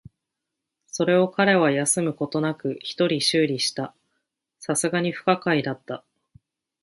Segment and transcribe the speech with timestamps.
[0.87, 3.93] それを彼は休むことなく一人修理した。
[4.67, 6.03] 流石に不可解だった。